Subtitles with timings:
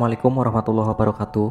[0.00, 1.48] Assalamualaikum warahmatullahi wabarakatuh.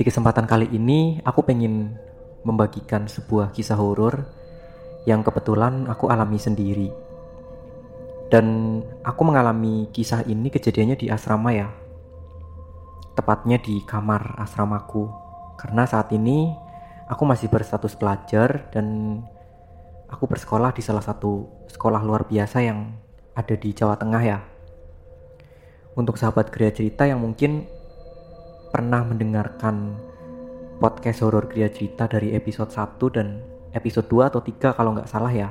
[0.00, 1.92] Di kesempatan kali ini, aku pengen
[2.40, 4.24] membagikan sebuah kisah horor
[5.04, 6.88] yang kebetulan aku alami sendiri.
[8.32, 11.68] Dan aku mengalami kisah ini kejadiannya di asrama ya.
[13.12, 15.12] Tepatnya di kamar asramaku.
[15.60, 16.48] Karena saat ini
[17.12, 19.20] aku masih berstatus pelajar dan
[20.08, 22.88] aku bersekolah di salah satu sekolah luar biasa yang
[23.36, 24.55] ada di Jawa Tengah ya
[25.96, 27.64] untuk sahabat Gria Cerita yang mungkin
[28.68, 29.96] pernah mendengarkan
[30.76, 33.40] podcast horor Gria Cerita dari episode 1 dan
[33.72, 35.48] episode 2 atau 3 kalau nggak salah ya.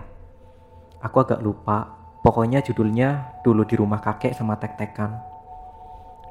[1.01, 1.97] Aku agak lupa.
[2.21, 5.17] Pokoknya judulnya dulu di rumah kakek sama tek-tekan.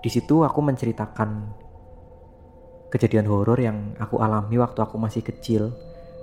[0.02, 1.54] Di situ aku menceritakan
[2.90, 5.74] kejadian horor yang aku alami waktu aku masih kecil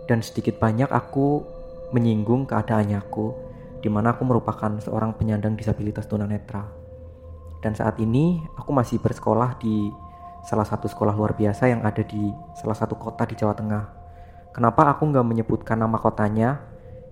[0.08, 1.44] dan sedikit banyak aku
[1.92, 3.36] menyinggung keadaannya aku
[3.80, 6.81] di mana aku merupakan seorang penyandang disabilitas tunanetra.
[7.62, 9.94] Dan saat ini aku masih bersekolah di
[10.42, 13.84] salah satu sekolah luar biasa yang ada di salah satu kota di Jawa Tengah.
[14.52, 16.60] Kenapa aku nggak menyebutkan nama kotanya?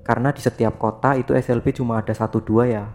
[0.02, 2.86] Karena di setiap kota itu SLB cuma ada satu dua ya.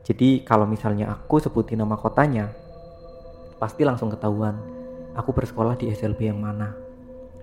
[0.00, 2.48] Jadi kalau misalnya aku sebutin nama kotanya,
[3.60, 4.56] pasti langsung ketahuan
[5.12, 6.72] aku bersekolah di SLB yang mana.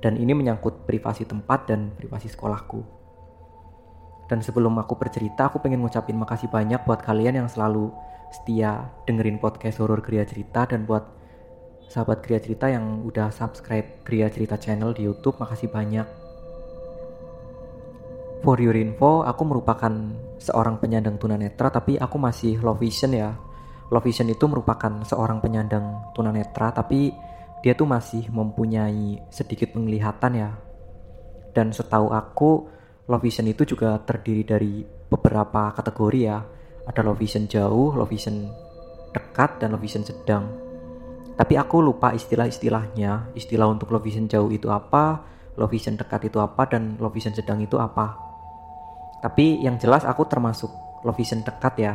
[0.02, 2.82] Dan ini menyangkut privasi tempat dan privasi sekolahku.
[4.26, 7.94] Dan sebelum aku bercerita, aku pengen ngucapin makasih banyak buat kalian yang selalu
[8.36, 11.08] setia dengerin podcast horor Gria Cerita dan buat
[11.88, 16.04] sahabat Gria Cerita yang udah subscribe Gria Cerita channel di YouTube, makasih banyak.
[18.44, 19.90] For your info, aku merupakan
[20.38, 23.32] seorang penyandang tunanetra tapi aku masih low vision ya.
[23.90, 27.16] Low vision itu merupakan seorang penyandang tunanetra tapi
[27.64, 30.52] dia tuh masih mempunyai sedikit penglihatan ya.
[31.56, 32.68] Dan setahu aku,
[33.08, 36.40] low vision itu juga terdiri dari beberapa kategori ya
[36.86, 38.50] ada low vision jauh, low vision
[39.14, 40.46] dekat, dan low vision sedang.
[41.36, 43.36] Tapi aku lupa istilah-istilahnya.
[43.36, 45.26] Istilah untuk low vision jauh itu apa,
[45.58, 48.16] low vision dekat itu apa, dan low vision sedang itu apa.
[49.20, 50.70] Tapi yang jelas aku termasuk
[51.02, 51.94] low vision dekat ya.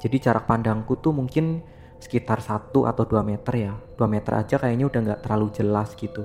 [0.00, 1.60] Jadi jarak pandangku tuh mungkin
[2.00, 3.72] sekitar 1 atau 2 meter ya.
[3.76, 6.24] 2 meter aja kayaknya udah nggak terlalu jelas gitu.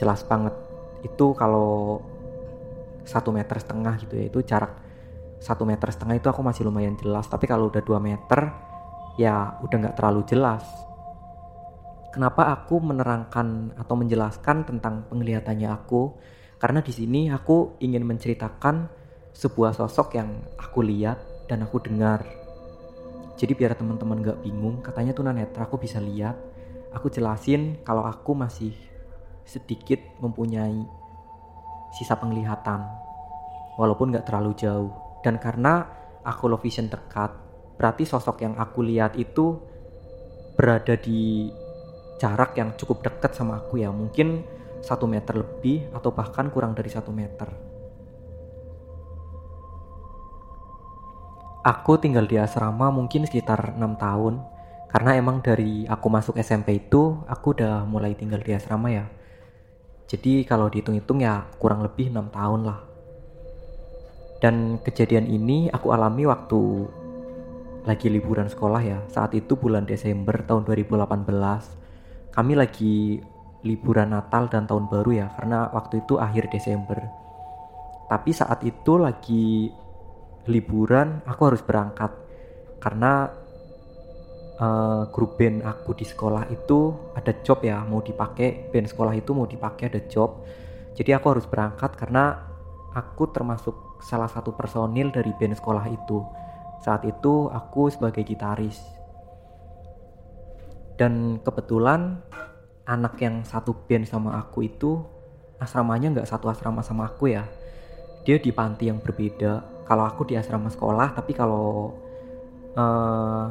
[0.00, 0.56] Jelas banget.
[1.04, 2.00] Itu kalau
[3.04, 4.87] satu meter setengah gitu ya itu jarak
[5.38, 7.30] satu meter setengah itu aku masih lumayan jelas.
[7.30, 8.40] Tapi kalau udah 2 meter
[9.18, 10.66] ya udah nggak terlalu jelas.
[12.14, 16.18] Kenapa aku menerangkan atau menjelaskan tentang penglihatannya aku?
[16.58, 18.90] Karena di sini aku ingin menceritakan
[19.30, 22.26] sebuah sosok yang aku lihat dan aku dengar.
[23.38, 26.34] Jadi biar teman-teman gak bingung katanya tunanetra aku bisa lihat.
[26.90, 28.74] Aku jelasin kalau aku masih
[29.46, 30.82] sedikit mempunyai
[31.94, 32.82] sisa penglihatan
[33.78, 35.86] walaupun gak terlalu jauh dan karena
[36.22, 37.48] aku low vision dekat
[37.78, 39.62] berarti sosok yang aku lihat itu
[40.58, 41.46] berada di
[42.18, 43.94] jarak yang cukup dekat sama aku ya.
[43.94, 44.42] Mungkin
[44.82, 47.46] satu meter lebih atau bahkan kurang dari satu meter.
[51.62, 54.42] Aku tinggal di asrama mungkin sekitar enam tahun.
[54.88, 59.06] Karena emang dari aku masuk SMP itu aku udah mulai tinggal di asrama ya.
[60.08, 62.87] Jadi kalau dihitung-hitung ya kurang lebih enam tahun lah
[64.38, 66.86] dan kejadian ini aku alami waktu
[67.88, 68.98] lagi liburan sekolah ya.
[69.10, 72.34] Saat itu bulan Desember tahun 2018.
[72.34, 73.18] Kami lagi
[73.66, 77.02] liburan Natal dan tahun baru ya karena waktu itu akhir Desember.
[78.06, 79.72] Tapi saat itu lagi
[80.48, 82.14] liburan aku harus berangkat
[82.78, 83.28] karena
[84.62, 89.30] uh, grup band aku di sekolah itu ada job ya mau dipakai band sekolah itu
[89.36, 90.40] mau dipakai ada job
[90.96, 92.48] jadi aku harus berangkat karena
[92.96, 96.22] aku termasuk salah satu personil dari band sekolah itu.
[96.82, 98.78] Saat itu aku sebagai gitaris.
[100.98, 102.22] Dan kebetulan
[102.88, 104.98] anak yang satu band sama aku itu
[105.58, 107.46] asramanya nggak satu asrama sama aku ya.
[108.26, 109.84] Dia di panti yang berbeda.
[109.86, 111.96] Kalau aku di asrama sekolah, tapi kalau
[112.76, 113.46] uh,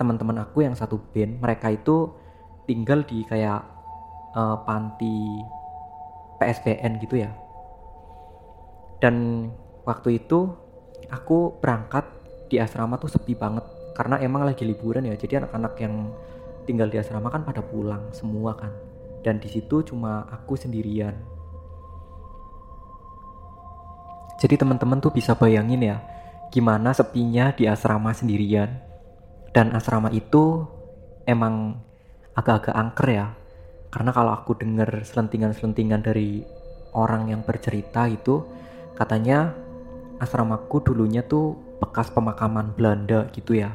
[0.00, 2.12] teman-teman aku yang satu band, mereka itu
[2.64, 3.60] tinggal di kayak
[4.32, 5.44] uh, panti
[6.40, 7.30] PSBN gitu ya.
[9.00, 9.48] Dan
[9.86, 10.50] waktu itu
[11.08, 12.04] aku berangkat
[12.50, 13.62] di asrama tuh sepi banget.
[13.96, 16.12] Karena emang lagi liburan ya jadi anak-anak yang
[16.68, 18.74] tinggal di asrama kan pada pulang semua kan.
[19.22, 21.14] Dan di situ cuma aku sendirian.
[24.36, 25.96] Jadi teman-teman tuh bisa bayangin ya
[26.52, 28.68] gimana sepinya di asrama sendirian.
[29.54, 30.68] Dan asrama itu
[31.24, 31.80] emang
[32.36, 33.26] agak-agak angker ya.
[33.88, 36.44] Karena kalau aku dengar selentingan-selentingan dari
[36.92, 38.44] orang yang bercerita itu
[38.92, 39.56] katanya
[40.20, 43.72] asramaku dulunya tuh bekas pemakaman Belanda gitu ya.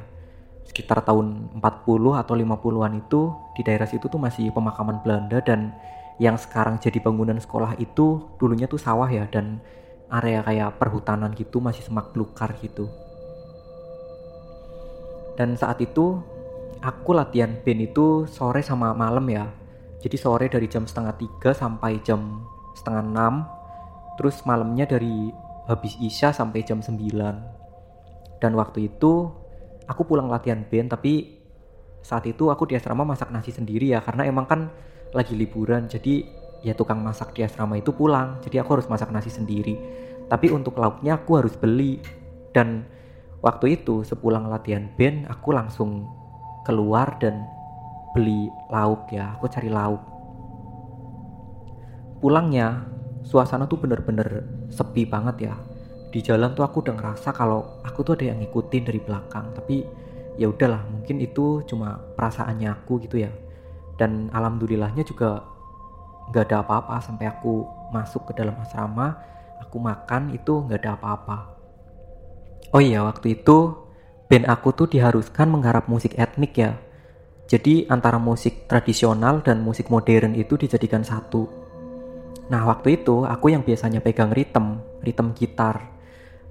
[0.65, 3.21] Sekitar tahun 40 atau 50-an itu
[3.57, 5.75] di daerah situ tuh masih pemakaman Belanda dan
[6.21, 9.57] yang sekarang jadi bangunan sekolah itu dulunya tuh sawah ya dan
[10.11, 12.87] area kayak perhutanan gitu masih semak belukar gitu.
[15.39, 16.19] Dan saat itu
[16.83, 19.49] aku latihan band itu sore sama malam ya.
[20.01, 22.45] Jadi sore dari jam setengah tiga sampai jam
[22.75, 23.33] setengah enam
[24.19, 25.31] terus malamnya dari
[25.69, 26.97] habis isya sampai jam 9
[28.41, 29.29] dan waktu itu
[29.85, 31.41] aku pulang latihan band tapi
[32.01, 34.61] saat itu aku di asrama masak nasi sendiri ya karena emang kan
[35.13, 36.25] lagi liburan jadi
[36.61, 39.77] ya tukang masak di asrama itu pulang jadi aku harus masak nasi sendiri.
[40.31, 41.99] Tapi untuk lauknya aku harus beli.
[42.55, 42.87] Dan
[43.43, 46.07] waktu itu sepulang latihan band aku langsung
[46.63, 47.43] keluar dan
[48.15, 49.99] beli lauk ya aku cari lauk.
[52.23, 52.85] Pulangnya
[53.23, 55.55] suasana tuh bener-bener sepi banget ya.
[56.11, 59.87] Di jalan tuh aku udah ngerasa kalau aku tuh ada yang ngikutin dari belakang tapi
[60.35, 63.31] ya udahlah mungkin itu cuma perasaannya aku gitu ya.
[63.95, 65.45] Dan alhamdulillahnya juga
[66.31, 69.19] nggak ada apa-apa sampai aku masuk ke dalam asrama
[69.61, 71.37] aku makan itu nggak ada apa-apa.
[72.75, 73.75] Oh iya waktu itu
[74.27, 76.75] band aku tuh diharuskan menggarap musik etnik ya.
[77.51, 81.60] Jadi antara musik tradisional dan musik modern itu dijadikan satu
[82.49, 85.91] nah waktu itu aku yang biasanya pegang ritme ritme gitar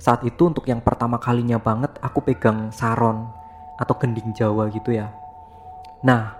[0.00, 3.28] saat itu untuk yang pertama kalinya banget aku pegang saron
[3.76, 5.12] atau gending Jawa gitu ya.
[6.00, 6.36] Nah,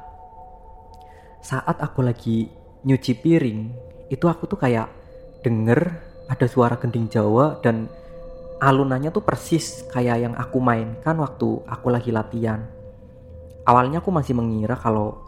[1.45, 2.49] saat aku lagi
[2.89, 3.61] nyuci piring,
[4.09, 4.89] itu aku tuh kayak
[5.45, 5.93] denger
[6.25, 7.85] ada suara gending Jawa dan
[8.65, 12.65] alunannya tuh persis kayak yang aku mainkan waktu aku lagi latihan.
[13.69, 15.21] Awalnya aku masih mengira kalau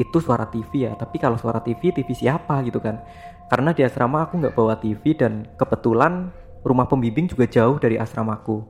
[0.00, 3.04] itu suara TV ya, tapi kalau suara TV, TV siapa gitu kan.
[3.52, 6.32] Karena di asrama aku nggak bawa TV dan kebetulan
[6.64, 8.64] rumah pembimbing juga jauh dari asramaku.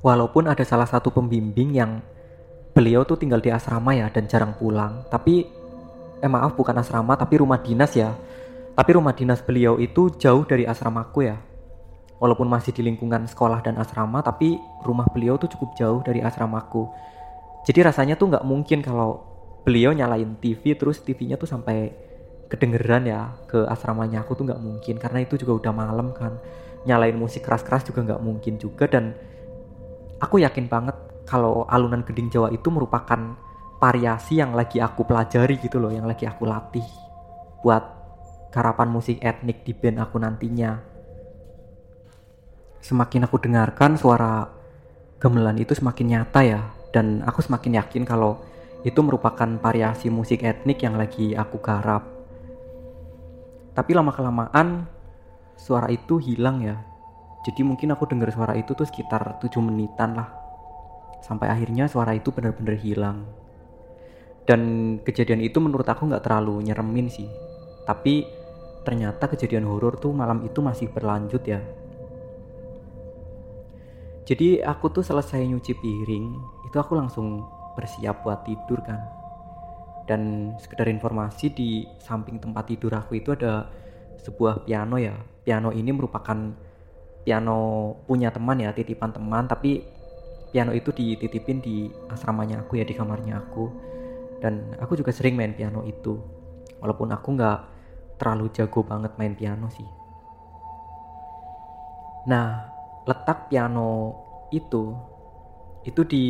[0.00, 2.00] Walaupun ada salah satu pembimbing yang
[2.72, 5.04] beliau tuh tinggal di asrama ya dan jarang pulang.
[5.12, 5.44] Tapi
[6.20, 8.16] eh maaf bukan asrama tapi rumah dinas ya.
[8.72, 11.36] Tapi rumah dinas beliau itu jauh dari asramaku ya.
[12.16, 14.56] Walaupun masih di lingkungan sekolah dan asrama tapi
[14.88, 16.88] rumah beliau tuh cukup jauh dari asramaku.
[17.68, 19.29] Jadi rasanya tuh nggak mungkin kalau
[19.62, 21.92] beliau nyalain TV terus TV-nya tuh sampai
[22.50, 24.26] kedengeran ya ke asramanya.
[24.26, 26.36] Aku tuh nggak mungkin karena itu juga udah malam kan.
[26.84, 29.12] Nyalain musik keras-keras juga nggak mungkin juga dan
[30.18, 30.96] aku yakin banget
[31.28, 33.36] kalau alunan gending Jawa itu merupakan
[33.80, 36.84] variasi yang lagi aku pelajari gitu loh yang lagi aku latih
[37.64, 37.80] buat
[38.52, 40.80] karapan musik etnik di band aku nantinya.
[42.80, 44.48] Semakin aku dengarkan suara
[45.20, 46.60] gamelan itu semakin nyata ya
[46.90, 48.40] dan aku semakin yakin kalau
[48.80, 52.08] itu merupakan variasi musik etnik yang lagi aku garap.
[53.76, 54.88] Tapi lama kelamaan
[55.56, 56.80] suara itu hilang ya.
[57.44, 60.28] Jadi mungkin aku dengar suara itu tuh sekitar 7 menitan lah.
[61.20, 63.28] Sampai akhirnya suara itu benar-benar hilang.
[64.48, 64.60] Dan
[65.04, 67.28] kejadian itu menurut aku nggak terlalu nyeremin sih.
[67.84, 68.24] Tapi
[68.84, 71.60] ternyata kejadian horor tuh malam itu masih berlanjut ya.
[74.24, 76.26] Jadi aku tuh selesai nyuci piring
[76.70, 77.44] itu aku langsung
[77.74, 79.00] bersiap buat tidur kan.
[80.08, 83.70] Dan sekedar informasi di samping tempat tidur aku itu ada
[84.20, 85.14] sebuah piano ya.
[85.46, 86.36] Piano ini merupakan
[87.20, 87.58] piano
[88.08, 89.84] punya teman ya titipan teman tapi
[90.50, 93.64] piano itu dititipin di asramanya aku ya di kamarnya aku.
[94.40, 96.18] Dan aku juga sering main piano itu.
[96.80, 97.58] Walaupun aku nggak
[98.16, 99.88] terlalu jago banget main piano sih.
[102.28, 102.68] Nah
[103.08, 104.16] letak piano
[104.52, 104.92] itu
[105.80, 106.26] itu di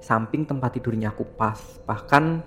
[0.00, 2.44] samping tempat tidurnya aku pas bahkan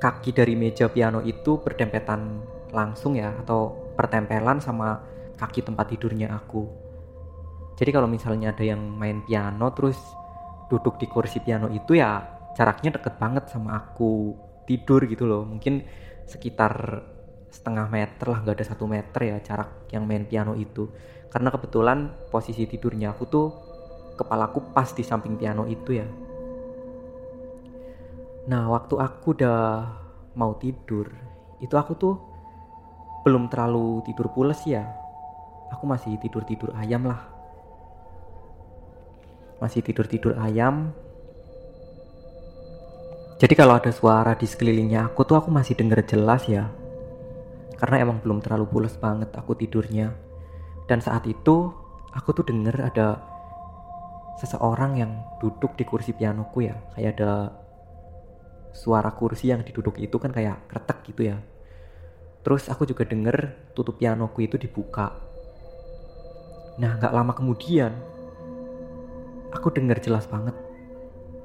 [0.00, 2.40] kaki dari meja piano itu berdempetan
[2.72, 5.04] langsung ya atau pertempelan sama
[5.36, 6.64] kaki tempat tidurnya aku.
[7.76, 9.96] Jadi kalau misalnya ada yang main piano terus
[10.68, 12.20] duduk di kursi piano itu ya
[12.56, 15.44] jaraknya deket banget sama aku tidur gitu loh.
[15.44, 15.84] Mungkin
[16.24, 17.04] sekitar
[17.50, 20.88] setengah meter lah nggak ada satu meter ya jarak yang main piano itu.
[21.28, 23.46] Karena kebetulan posisi tidurnya aku tuh
[24.16, 26.06] kepalaku pas di samping piano itu ya.
[28.48, 29.60] Nah waktu aku udah
[30.38, 31.10] mau tidur
[31.60, 32.14] itu aku tuh
[33.20, 34.88] belum terlalu tidur pules ya.
[35.76, 37.20] Aku masih tidur tidur ayam lah.
[39.60, 40.96] Masih tidur tidur ayam.
[43.40, 46.72] Jadi kalau ada suara di sekelilingnya aku tuh aku masih denger jelas ya.
[47.76, 50.16] Karena emang belum terlalu pules banget aku tidurnya.
[50.88, 51.72] Dan saat itu
[52.12, 53.20] aku tuh denger ada
[54.40, 55.12] seseorang yang
[55.44, 56.76] duduk di kursi pianoku ya.
[56.96, 57.32] Kayak ada
[58.72, 61.38] suara kursi yang diduduk itu kan kayak kretek gitu ya
[62.40, 65.12] Terus aku juga denger tutup pianoku itu dibuka.
[66.80, 67.92] Nah, nggak lama kemudian,
[69.52, 70.56] aku denger jelas banget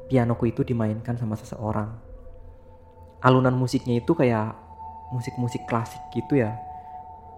[0.08, 1.92] pianoku itu dimainkan sama seseorang.
[3.20, 4.56] Alunan musiknya itu kayak
[5.12, 6.56] musik-musik klasik gitu ya.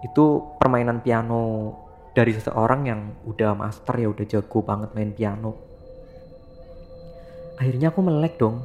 [0.06, 1.74] Itu permainan piano
[2.14, 5.58] dari seseorang yang udah master ya udah jago banget main piano.
[7.58, 8.62] Akhirnya aku melek dong.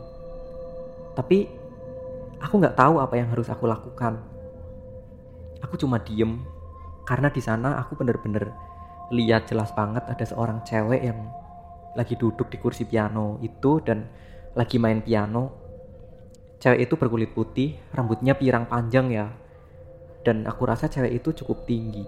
[1.13, 1.48] Tapi
[2.41, 4.20] aku nggak tahu apa yang harus aku lakukan.
[5.63, 6.43] Aku cuma diem
[7.08, 8.51] karena di sana aku bener-bener
[9.12, 11.20] lihat jelas banget ada seorang cewek yang
[11.93, 14.10] lagi duduk di kursi piano itu dan
[14.58, 15.62] lagi main piano.
[16.58, 19.27] Cewek itu berkulit putih, rambutnya pirang panjang ya.
[20.24, 22.08] Dan aku rasa cewek itu cukup tinggi.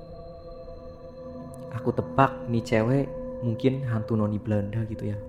[1.76, 3.06] Aku tebak nih cewek
[3.44, 5.20] mungkin hantu noni Belanda gitu ya.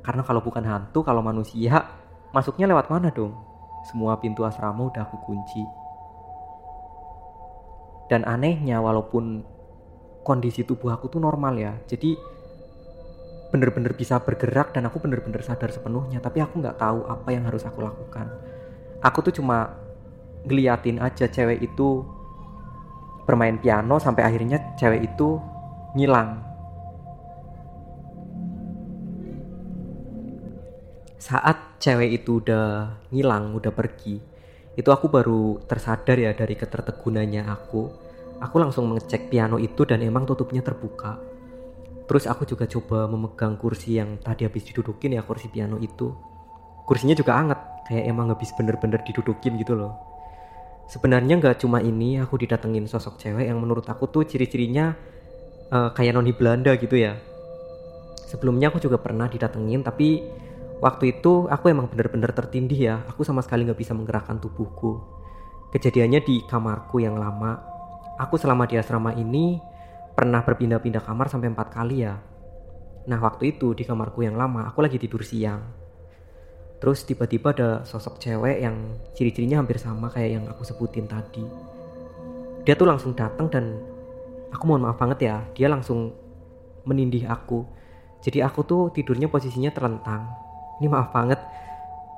[0.00, 1.99] Karena kalau bukan hantu, kalau manusia,
[2.30, 3.34] masuknya lewat mana dong?
[3.88, 5.62] Semua pintu asrama udah aku kunci.
[8.10, 9.46] Dan anehnya walaupun
[10.26, 11.72] kondisi tubuh aku tuh normal ya.
[11.86, 12.18] Jadi
[13.50, 17.66] bener-bener bisa bergerak dan aku bener-bener sadar sepenuhnya tapi aku nggak tahu apa yang harus
[17.66, 18.30] aku lakukan
[19.02, 19.74] aku tuh cuma
[20.46, 22.06] ngeliatin aja cewek itu
[23.26, 25.42] bermain piano sampai akhirnya cewek itu
[25.98, 26.46] ngilang
[31.18, 34.20] saat cewek itu udah ngilang udah pergi
[34.76, 37.82] itu aku baru tersadar ya dari ketertegunannya aku
[38.38, 41.30] aku langsung mengecek piano itu dan emang tutupnya terbuka
[42.10, 46.10] Terus aku juga coba memegang kursi yang tadi habis didudukin ya kursi piano itu.
[46.82, 49.94] Kursinya juga anget, kayak emang habis bener-bener didudukin gitu loh.
[50.90, 54.98] Sebenarnya nggak cuma ini, aku didatengin sosok cewek yang menurut aku tuh ciri-cirinya
[55.70, 57.14] uh, kayak noni Belanda gitu ya.
[58.26, 60.26] Sebelumnya aku juga pernah didatengin, tapi
[60.80, 62.96] waktu itu aku emang bener-bener tertindih ya.
[63.12, 65.00] Aku sama sekali nggak bisa menggerakkan tubuhku.
[65.70, 67.60] Kejadiannya di kamarku yang lama.
[68.18, 69.60] Aku selama di asrama ini
[70.12, 72.18] pernah berpindah-pindah kamar sampai empat kali ya.
[73.08, 75.62] Nah waktu itu di kamarku yang lama aku lagi tidur siang.
[76.80, 78.76] Terus tiba-tiba ada sosok cewek yang
[79.12, 81.44] ciri-cirinya hampir sama kayak yang aku sebutin tadi.
[82.64, 83.76] Dia tuh langsung datang dan
[84.48, 86.12] aku mohon maaf banget ya, dia langsung
[86.88, 87.68] menindih aku.
[88.20, 90.28] Jadi aku tuh tidurnya posisinya terlentang.
[90.80, 91.38] Ini maaf banget,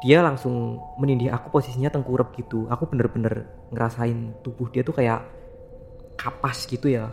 [0.02, 2.66] dia langsung menindih aku posisinya tengkurap gitu.
[2.66, 5.23] Aku bener-bener ngerasain tubuh dia tuh kayak
[6.19, 7.11] kapas gitu ya.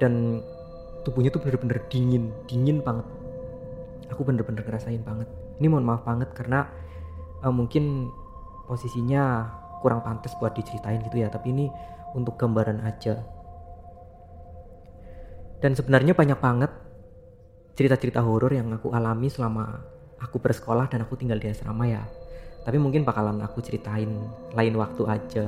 [0.00, 0.44] Dan
[1.04, 3.04] tubuhnya tuh bener-bener dingin dingin banget.
[4.12, 5.28] Aku bener-bener ngerasain banget.
[5.60, 6.68] Ini mohon maaf banget karena
[7.44, 8.08] uh, mungkin
[8.64, 9.48] posisinya
[9.84, 11.28] kurang pantas buat diceritain gitu ya.
[11.28, 11.66] Tapi ini
[12.16, 13.20] untuk gambaran aja.
[15.60, 16.70] Dan sebenarnya banyak banget
[17.76, 22.02] cerita-cerita horor yang aku alami selama aku bersekolah dan aku tinggal di asrama ya
[22.66, 24.10] tapi mungkin bakalan aku ceritain
[24.52, 25.46] lain waktu aja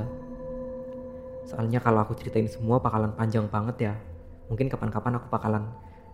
[1.46, 3.94] soalnya kalau aku ceritain semua bakalan panjang banget ya
[4.50, 5.64] mungkin kapan-kapan aku bakalan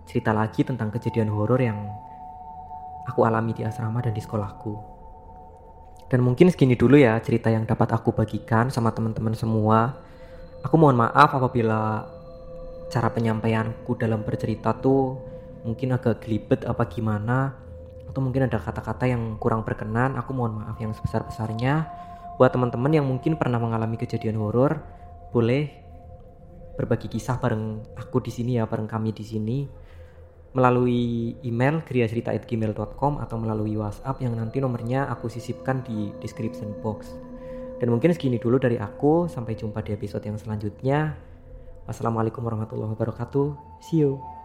[0.07, 1.77] cerita lagi tentang kejadian horor yang
[3.07, 4.95] aku alami di asrama dan di sekolahku.
[6.07, 9.99] Dan mungkin segini dulu ya cerita yang dapat aku bagikan sama teman-teman semua.
[10.63, 12.07] Aku mohon maaf apabila
[12.87, 15.19] cara penyampaianku dalam bercerita tuh
[15.67, 17.59] mungkin agak gelibet apa gimana
[18.17, 20.17] atau mungkin ada kata-kata yang kurang berkenan.
[20.17, 21.85] Aku mohon maaf yang sebesar-besarnya.
[22.41, 24.81] Buat teman-teman yang mungkin pernah mengalami kejadian horor,
[25.37, 25.69] boleh
[26.81, 29.59] berbagi kisah bareng aku di sini ya, bareng kami di sini
[30.57, 37.13] melalui email kriacerita@gmail.com atau melalui WhatsApp yang nanti nomornya aku sisipkan di description box.
[37.77, 41.21] Dan mungkin segini dulu dari aku, sampai jumpa di episode yang selanjutnya.
[41.85, 43.53] Wassalamualaikum warahmatullahi wabarakatuh.
[43.85, 44.36] See you.